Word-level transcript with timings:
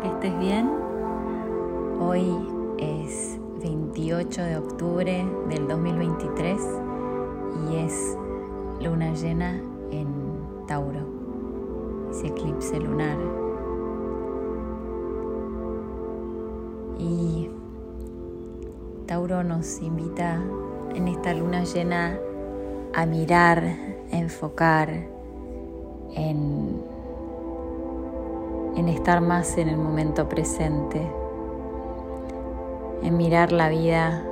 que 0.00 0.08
estés 0.08 0.38
bien. 0.38 0.70
Hoy 2.00 2.26
es 2.78 3.38
28 3.62 4.42
de 4.42 4.56
octubre 4.58 5.26
del 5.48 5.68
2023 5.68 6.60
y 7.70 7.76
es 7.76 8.18
luna 8.80 9.12
llena 9.14 9.60
en 9.90 10.08
Tauro, 10.66 11.00
ese 12.10 12.26
eclipse 12.26 12.78
lunar. 12.78 13.16
Y 16.98 17.50
Tauro 19.06 19.42
nos 19.42 19.80
invita 19.80 20.42
en 20.94 21.08
esta 21.08 21.32
luna 21.32 21.64
llena 21.64 22.18
a 22.94 23.06
mirar, 23.06 23.62
a 24.12 24.16
enfocar 24.16 24.90
en 26.14 26.95
en 28.76 28.88
estar 28.88 29.22
más 29.22 29.56
en 29.56 29.68
el 29.68 29.78
momento 29.78 30.28
presente, 30.28 31.00
en 33.02 33.16
mirar 33.16 33.50
la 33.50 33.70
vida 33.70 34.22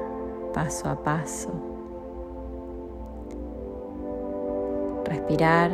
paso 0.53 0.91
a 0.91 1.03
paso, 1.03 1.51
respirar, 5.07 5.71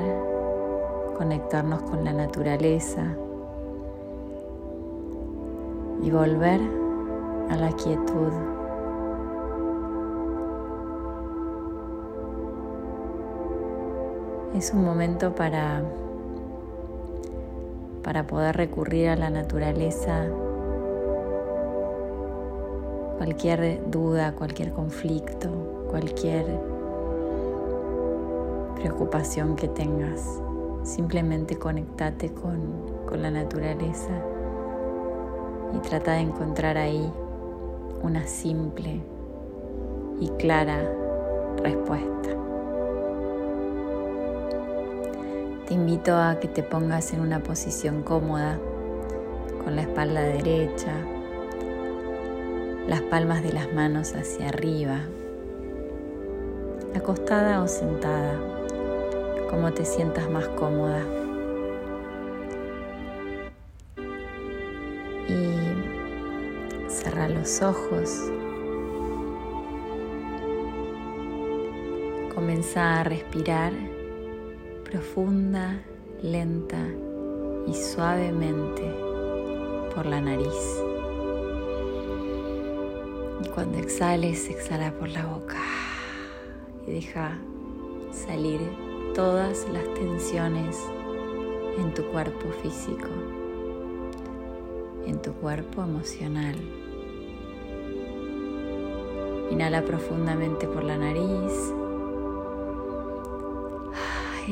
conectarnos 1.18 1.82
con 1.82 2.04
la 2.04 2.12
naturaleza 2.12 3.02
y 6.02 6.10
volver 6.10 6.60
a 7.50 7.56
la 7.56 7.72
quietud. 7.72 8.32
Es 14.54 14.72
un 14.72 14.84
momento 14.84 15.34
para 15.34 15.82
para 18.02 18.26
poder 18.26 18.56
recurrir 18.56 19.08
a 19.08 19.16
la 19.16 19.30
naturaleza. 19.30 20.26
Cualquier 23.18 23.90
duda, 23.90 24.32
cualquier 24.32 24.72
conflicto, 24.72 25.50
cualquier 25.90 26.46
preocupación 28.76 29.56
que 29.56 29.68
tengas, 29.68 30.40
simplemente 30.82 31.56
conectate 31.56 32.32
con, 32.32 33.04
con 33.06 33.20
la 33.20 33.30
naturaleza 33.30 34.10
y 35.74 35.78
trata 35.80 36.12
de 36.12 36.20
encontrar 36.20 36.78
ahí 36.78 37.12
una 38.02 38.26
simple 38.26 39.00
y 40.18 40.28
clara 40.30 40.90
respuesta. 41.62 42.39
Te 45.70 45.74
invito 45.74 46.16
a 46.16 46.40
que 46.40 46.48
te 46.48 46.64
pongas 46.64 47.12
en 47.12 47.20
una 47.20 47.44
posición 47.44 48.02
cómoda, 48.02 48.58
con 49.62 49.76
la 49.76 49.82
espalda 49.82 50.20
derecha, 50.20 50.92
las 52.88 53.02
palmas 53.02 53.44
de 53.44 53.52
las 53.52 53.72
manos 53.72 54.16
hacia 54.16 54.48
arriba, 54.48 54.98
acostada 56.96 57.62
o 57.62 57.68
sentada, 57.68 58.34
como 59.48 59.72
te 59.72 59.84
sientas 59.84 60.28
más 60.28 60.48
cómoda. 60.48 61.04
Y 65.28 66.90
cerra 66.90 67.28
los 67.28 67.62
ojos. 67.62 68.28
Comienza 72.34 72.98
a 72.98 73.04
respirar 73.04 73.99
profunda, 74.90 75.80
lenta 76.20 76.84
y 77.66 77.74
suavemente 77.74 78.82
por 79.94 80.04
la 80.04 80.20
nariz. 80.20 80.82
Y 83.44 83.48
cuando 83.50 83.78
exhales, 83.78 84.50
exhala 84.50 84.92
por 84.92 85.08
la 85.08 85.26
boca 85.26 85.62
y 86.86 86.92
deja 86.92 87.38
salir 88.10 88.60
todas 89.14 89.66
las 89.72 89.84
tensiones 89.94 90.76
en 91.78 91.94
tu 91.94 92.02
cuerpo 92.06 92.48
físico, 92.60 93.08
en 95.06 95.22
tu 95.22 95.32
cuerpo 95.34 95.82
emocional. 95.82 96.56
Inhala 99.50 99.82
profundamente 99.82 100.66
por 100.66 100.82
la 100.82 100.96
nariz 100.96 101.79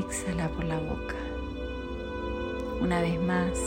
exhala 0.01 0.49
por 0.49 0.65
la 0.65 0.79
boca. 0.79 1.17
Una 2.81 3.01
vez 3.01 3.21
más, 3.21 3.59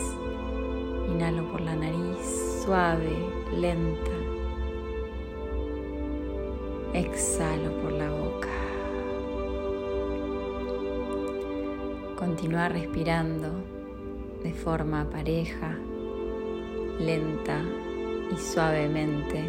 inhalo 1.09 1.43
por 1.51 1.61
la 1.61 1.75
nariz, 1.75 2.61
suave, 2.63 3.15
lenta. 3.53 4.11
Exhalo 6.93 7.71
por 7.81 7.91
la 7.91 8.09
boca. 8.09 8.49
Continúa 12.15 12.69
respirando 12.69 13.49
de 14.43 14.53
forma 14.53 15.09
pareja, 15.09 15.77
lenta 16.99 17.61
y 18.31 18.37
suavemente, 18.37 19.43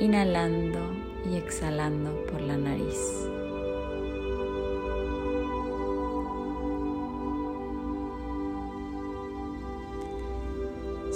inhalando 0.00 0.80
y 1.30 1.36
exhalando 1.36 2.24
por 2.26 2.40
la 2.40 2.56
nariz. 2.56 3.28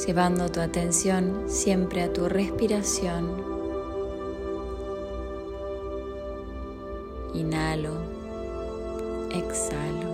Llevando 0.06 0.48
tu 0.50 0.60
atención 0.60 1.44
siempre 1.46 2.02
a 2.02 2.12
tu 2.12 2.28
respiración. 2.28 3.30
Inhalo, 7.34 7.94
exhalo. 9.30 10.11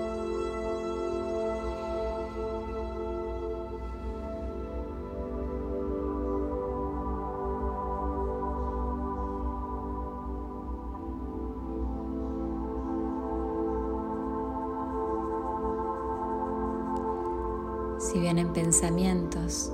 Si 18.19 18.23
vienen 18.23 18.53
pensamientos, 18.53 19.73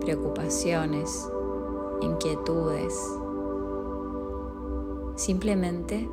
preocupaciones, 0.00 1.30
inquietudes. 2.00 2.98
Simplemente 5.14 6.08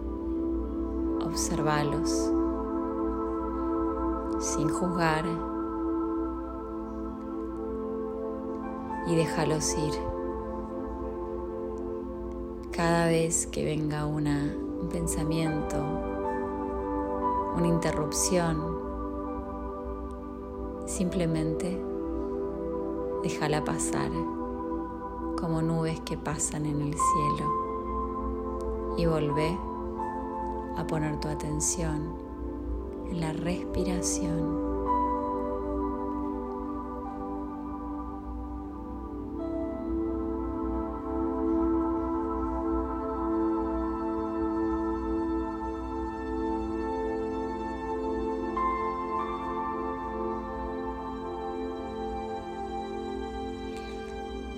observalos 1.25 2.09
sin 4.39 4.67
juzgar 4.67 5.23
y 9.07 9.15
déjalos 9.15 9.73
ir. 9.77 9.93
Cada 12.73 13.05
vez 13.05 13.47
que 13.47 13.63
venga 13.63 14.05
una, 14.05 14.53
un 14.81 14.89
pensamiento, 14.89 15.77
una 17.55 17.67
interrupción, 17.67 18.82
simplemente 20.85 21.81
déjala 23.23 23.63
pasar 23.63 24.11
como 25.39 25.61
nubes 25.61 25.99
que 26.01 26.17
pasan 26.17 26.65
en 26.65 26.81
el 26.81 26.93
cielo 26.93 28.95
y 28.97 29.05
volvé 29.05 29.57
a 30.77 30.85
poner 30.87 31.19
tu 31.19 31.27
atención 31.27 32.13
en 33.09 33.21
la 33.21 33.33
respiración. 33.33 34.72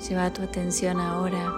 Lleva 0.08 0.32
tu 0.32 0.44
atención 0.44 1.00
ahora 1.00 1.52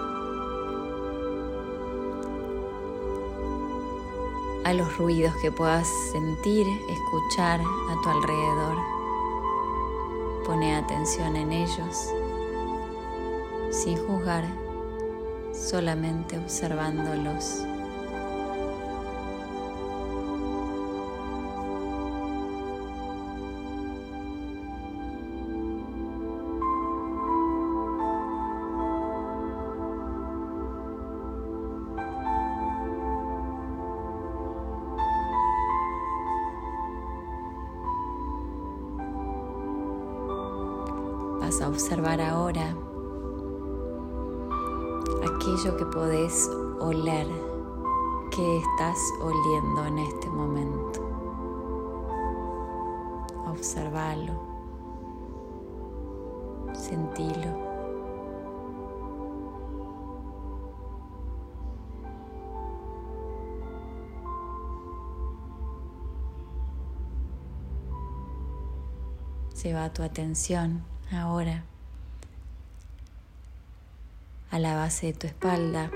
a 4.64 4.74
los 4.74 4.98
ruidos 4.98 5.34
que 5.42 5.52
puedas 5.52 5.86
sentir, 6.14 6.66
escuchar 6.90 7.60
a 7.60 8.02
tu 8.02 8.10
alrededor. 8.10 8.78
Pone 10.46 10.78
atención 10.78 11.36
en 11.36 11.52
ellos 11.52 12.14
sin 13.70 13.98
juzgar, 13.98 14.46
solamente 15.52 16.38
observándolos. 16.38 17.66
A 41.60 41.70
observar 41.70 42.22
ahora 42.22 42.76
aquello 45.24 45.76
que 45.76 45.86
podés 45.86 46.48
oler, 46.80 47.28
que 48.32 48.58
estás 48.58 48.98
oliendo 49.20 49.86
en 49.86 49.98
este 49.98 50.30
momento. 50.30 51.02
Observalo, 53.48 54.34
sentilo. 56.74 57.68
Lleva 69.64 69.92
tu 69.92 70.04
atención 70.04 70.97
ahora 71.12 71.64
a 74.52 74.60
la 74.60 74.76
base 74.76 75.08
de 75.08 75.14
tu 75.14 75.28
espalda 75.28 75.92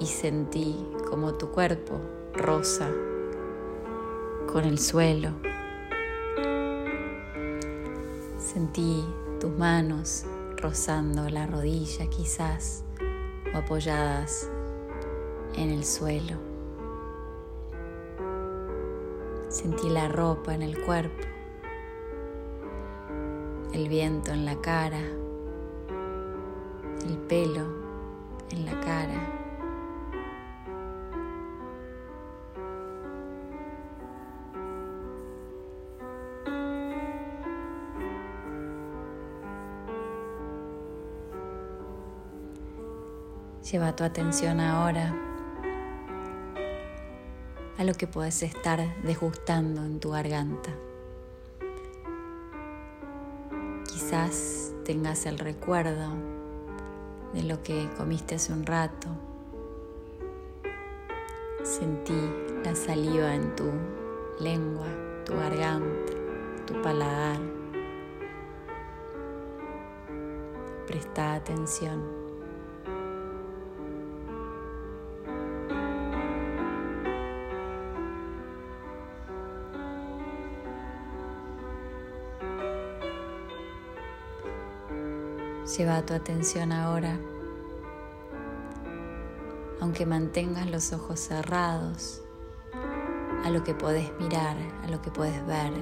y 0.00 0.06
sentí 0.06 0.86
como 1.08 1.34
tu 1.34 1.50
cuerpo 1.50 2.00
rosa 2.32 2.90
con 4.52 4.64
el 4.64 4.78
suelo. 4.78 5.32
Sentí 8.38 9.04
tus 9.40 9.50
manos 9.50 10.24
rozando 10.56 11.28
la 11.28 11.46
rodilla 11.46 12.08
quizás 12.08 12.84
o 13.54 13.58
apoyadas 13.58 14.48
en 15.54 15.70
el 15.70 15.84
suelo. 15.84 16.38
Sentí 19.48 19.88
la 19.88 20.08
ropa 20.08 20.54
en 20.54 20.62
el 20.62 20.80
cuerpo, 20.84 21.24
el 23.78 23.88
viento 23.88 24.32
en 24.32 24.44
la 24.44 24.60
cara, 24.60 24.98
el 27.06 27.16
pelo 27.28 27.64
en 28.50 28.66
la 28.66 28.80
cara. 28.80 29.34
Lleva 43.70 43.94
tu 43.94 44.02
atención 44.02 44.58
ahora 44.58 45.14
a 47.76 47.84
lo 47.84 47.94
que 47.94 48.08
puedes 48.08 48.42
estar 48.42 48.80
desgustando 49.04 49.84
en 49.84 50.00
tu 50.00 50.10
garganta. 50.10 50.87
Quizás 54.08 54.72
tengas 54.86 55.26
el 55.26 55.38
recuerdo 55.38 56.08
de 57.34 57.42
lo 57.42 57.62
que 57.62 57.90
comiste 57.98 58.36
hace 58.36 58.54
un 58.54 58.64
rato. 58.64 59.06
Sentí 61.62 62.18
la 62.64 62.74
saliva 62.74 63.34
en 63.34 63.54
tu 63.54 63.70
lengua, 64.40 64.86
tu 65.26 65.34
garganta, 65.34 66.14
tu 66.66 66.80
paladar. 66.80 67.38
Presta 70.86 71.34
atención. 71.34 72.17
Lleva 85.76 86.00
tu 86.00 86.14
atención 86.14 86.72
ahora, 86.72 87.20
aunque 89.82 90.06
mantengas 90.06 90.68
los 90.70 90.94
ojos 90.94 91.20
cerrados, 91.20 92.22
a 93.44 93.50
lo 93.50 93.62
que 93.64 93.74
podés 93.74 94.10
mirar, 94.18 94.56
a 94.82 94.88
lo 94.88 95.02
que 95.02 95.10
puedes 95.10 95.46
ver. 95.46 95.72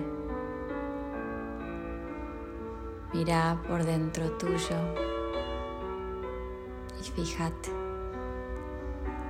Mira 3.14 3.62
por 3.68 3.84
dentro 3.84 4.28
tuyo 4.32 4.76
y 7.00 7.04
fíjate 7.04 7.70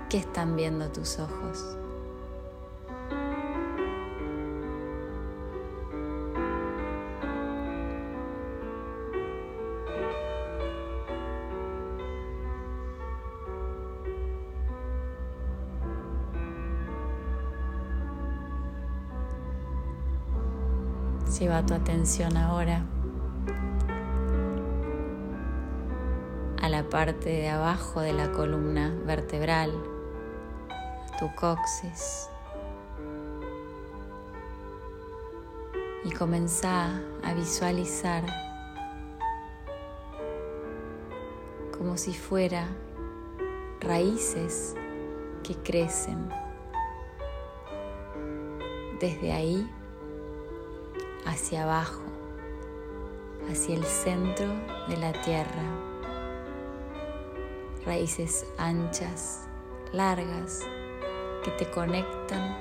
qué 0.09 0.19
están 0.19 0.57
viendo 0.57 0.89
tus 0.89 1.19
ojos. 1.19 1.77
Lleva 21.39 21.67
tu 21.67 21.75
atención 21.75 22.35
ahora 22.39 22.83
a 26.63 26.69
la 26.71 26.83
parte 26.89 27.29
de 27.29 27.51
abajo 27.51 28.01
de 28.01 28.15
la 28.15 28.33
columna 28.33 28.95
vertebral, 29.05 29.71
tu 31.19 31.29
coxis. 31.35 32.31
Y 36.05 36.11
comenzá 36.13 37.03
a 37.23 37.35
visualizar 37.35 38.25
como 41.77 41.99
si 41.99 42.15
fuera 42.15 42.67
raíces 43.81 44.75
que 45.43 45.55
crecen. 45.57 46.31
Desde 49.01 49.33
ahí 49.33 49.71
hacia 51.27 51.65
abajo, 51.65 52.03
hacia 53.51 53.77
el 53.77 53.85
centro 53.85 54.47
de 54.89 54.97
la 54.97 55.13
tierra. 55.23 55.63
Raíces 57.85 58.47
anchas, 58.59 59.47
largas, 59.93 60.61
que 61.45 61.51
te 61.53 61.71
conectan 61.71 62.57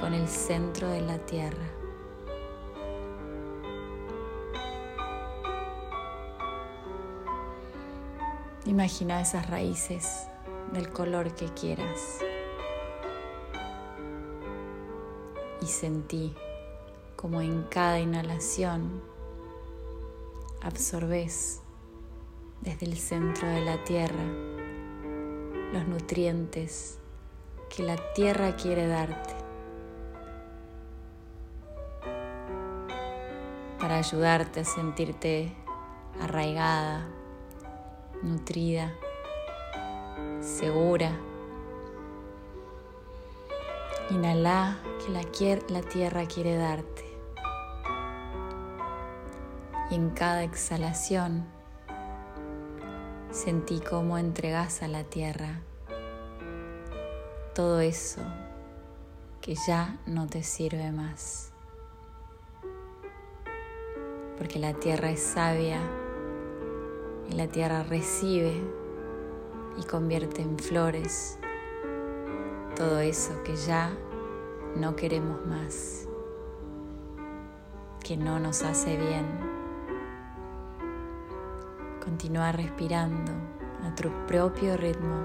con 0.00 0.14
el 0.14 0.28
centro 0.28 0.88
de 0.88 1.00
la 1.00 1.18
tierra. 1.18 1.66
Imagina 8.66 9.20
esas 9.20 9.48
raíces 9.48 10.26
del 10.72 10.90
color 10.90 11.34
que 11.34 11.46
quieras 11.50 12.18
y 15.60 15.66
sentí 15.66 16.34
como 17.26 17.40
en 17.40 17.64
cada 17.64 17.98
inhalación 17.98 19.02
absorbes 20.62 21.60
desde 22.60 22.86
el 22.86 22.96
centro 22.96 23.48
de 23.48 23.62
la 23.62 23.82
tierra 23.82 24.22
los 25.72 25.88
nutrientes 25.88 27.00
que 27.68 27.82
la 27.82 27.96
tierra 28.14 28.54
quiere 28.54 28.86
darte 28.86 29.34
para 33.80 33.98
ayudarte 33.98 34.60
a 34.60 34.64
sentirte 34.64 35.52
arraigada, 36.20 37.08
nutrida, 38.22 38.94
segura. 40.40 41.10
Inhala 44.10 44.78
que 45.04 45.10
la, 45.10 45.22
la 45.80 45.82
tierra 45.82 46.24
quiere 46.26 46.54
darte 46.54 47.15
y 49.90 49.94
en 49.94 50.10
cada 50.10 50.42
exhalación 50.42 51.44
sentí 53.30 53.80
cómo 53.80 54.18
entregas 54.18 54.82
a 54.82 54.88
la 54.88 55.04
tierra 55.04 55.60
todo 57.54 57.80
eso 57.80 58.20
que 59.40 59.54
ya 59.54 59.98
no 60.06 60.26
te 60.26 60.42
sirve 60.42 60.92
más. 60.92 61.52
Porque 64.36 64.58
la 64.58 64.74
tierra 64.74 65.10
es 65.10 65.22
sabia 65.22 65.80
y 67.30 67.32
la 67.32 67.46
tierra 67.46 67.82
recibe 67.82 68.60
y 69.78 69.84
convierte 69.84 70.42
en 70.42 70.58
flores 70.58 71.38
todo 72.76 73.00
eso 73.00 73.42
que 73.42 73.56
ya 73.56 73.90
no 74.76 74.94
queremos 74.96 75.46
más, 75.46 76.06
que 78.04 78.18
no 78.18 78.38
nos 78.38 78.62
hace 78.62 78.98
bien. 78.98 79.55
Continúa 82.06 82.52
respirando 82.52 83.32
a 83.84 83.92
tu 83.96 84.08
propio 84.28 84.76
ritmo 84.76 85.16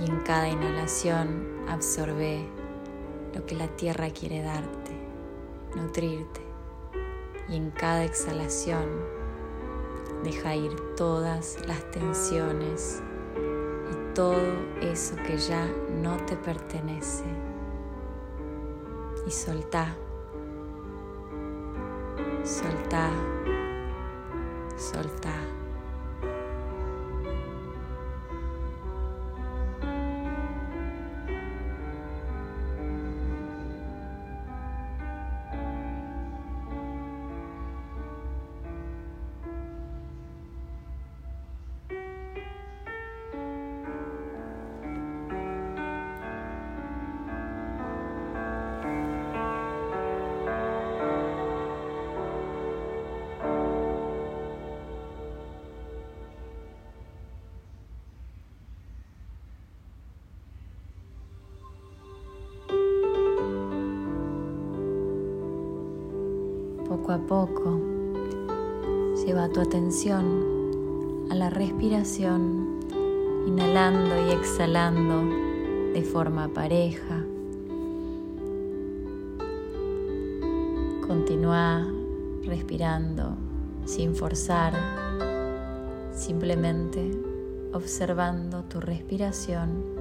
y 0.00 0.10
en 0.10 0.20
cada 0.20 0.48
inhalación 0.48 1.66
absorbe 1.68 2.48
lo 3.34 3.44
que 3.44 3.54
la 3.54 3.68
tierra 3.68 4.08
quiere 4.08 4.42
darte, 4.42 4.92
nutrirte, 5.76 6.40
y 7.50 7.56
en 7.56 7.70
cada 7.72 8.04
exhalación 8.04 8.86
deja 10.24 10.56
ir 10.56 10.72
todas 10.96 11.58
las 11.68 11.90
tensiones 11.90 13.02
y 13.92 14.14
todo 14.14 14.40
eso 14.80 15.14
que 15.26 15.36
ya 15.36 15.68
no 16.00 16.16
te 16.24 16.36
pertenece. 16.36 17.24
Y 19.26 19.30
soltá, 19.30 19.94
soltá, 22.42 23.10
soltá. 24.76 25.53
Poco 66.88 67.12
a 67.12 67.18
poco, 67.18 67.80
lleva 69.24 69.48
tu 69.48 69.60
atención 69.60 71.26
a 71.30 71.34
la 71.34 71.50
respiración, 71.50 72.80
inhalando 73.46 74.28
y 74.28 74.32
exhalando 74.32 75.92
de 75.92 76.02
forma 76.02 76.48
pareja. 76.48 77.24
Continúa 81.06 81.86
respirando 82.44 83.36
sin 83.84 84.14
forzar, 84.14 84.74
simplemente 86.12 87.10
observando 87.72 88.64
tu 88.64 88.80
respiración 88.80 89.93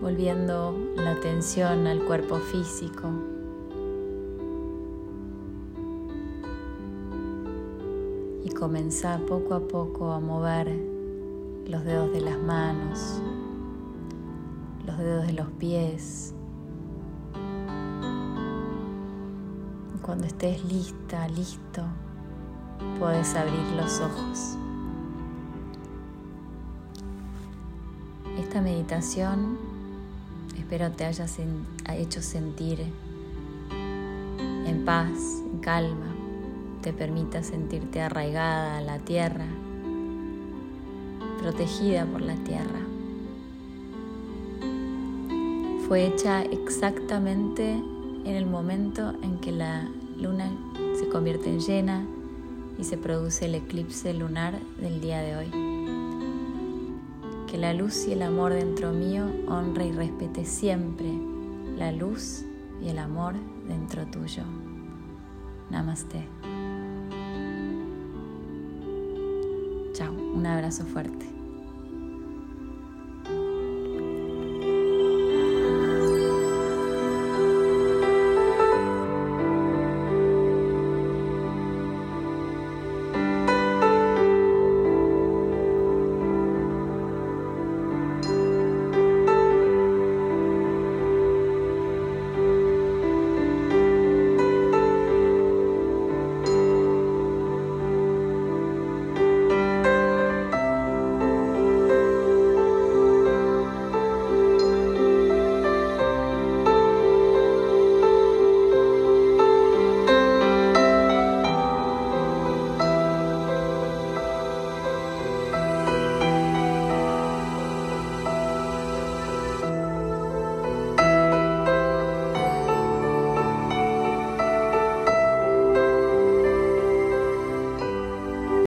volviendo 0.00 0.74
la 0.96 1.12
atención 1.12 1.86
al 1.86 2.04
cuerpo 2.04 2.36
físico. 2.36 3.10
Y 8.44 8.50
comenzar 8.50 9.20
poco 9.26 9.54
a 9.54 9.60
poco 9.60 10.12
a 10.12 10.20
mover 10.20 10.68
los 11.66 11.84
dedos 11.84 12.12
de 12.12 12.20
las 12.20 12.38
manos, 12.38 13.20
los 14.86 14.98
dedos 14.98 15.26
de 15.26 15.32
los 15.32 15.50
pies. 15.52 16.34
cuando 20.08 20.26
estés 20.26 20.64
lista, 20.64 21.28
listo, 21.28 21.82
puedes 22.98 23.34
abrir 23.34 23.60
los 23.76 24.00
ojos. 24.00 24.56
Esta 28.38 28.62
meditación 28.62 29.58
espero 30.68 30.90
te 30.90 31.06
hayas 31.06 31.38
hecho 31.94 32.20
sentir 32.20 32.80
en 33.70 34.82
paz, 34.84 35.42
en 35.50 35.60
calma, 35.60 36.14
te 36.82 36.92
permita 36.92 37.42
sentirte 37.42 38.02
arraigada 38.02 38.76
a 38.76 38.82
la 38.82 38.98
tierra, 38.98 39.46
protegida 41.40 42.04
por 42.04 42.20
la 42.20 42.34
tierra. 42.44 42.80
Fue 45.88 46.06
hecha 46.06 46.42
exactamente 46.42 47.70
en 47.72 48.34
el 48.34 48.44
momento 48.44 49.14
en 49.22 49.38
que 49.38 49.52
la 49.52 49.88
luna 50.18 50.52
se 50.98 51.08
convierte 51.08 51.48
en 51.48 51.60
llena 51.60 52.04
y 52.78 52.84
se 52.84 52.98
produce 52.98 53.46
el 53.46 53.54
eclipse 53.54 54.12
lunar 54.12 54.58
del 54.78 55.00
día 55.00 55.22
de 55.22 55.34
hoy 55.34 55.67
que 57.50 57.56
la 57.56 57.72
luz 57.72 58.06
y 58.06 58.12
el 58.12 58.22
amor 58.22 58.52
dentro 58.52 58.92
mío 58.92 59.24
honre 59.48 59.86
y 59.86 59.92
respete 59.92 60.44
siempre 60.44 61.10
la 61.76 61.92
luz 61.92 62.44
y 62.82 62.88
el 62.88 62.98
amor 62.98 63.34
dentro 63.66 64.06
tuyo. 64.06 64.42
Namaste. 65.70 66.28
Chao, 69.94 70.12
un 70.12 70.46
abrazo 70.46 70.84
fuerte. 70.84 71.37